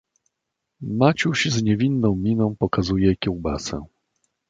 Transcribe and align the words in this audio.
"Maciuś 0.99 1.45
z 1.45 1.63
niewinną 1.63 2.15
mina, 2.15 2.45
pokazuje 2.59 3.15
kiełbasę." 3.15 3.83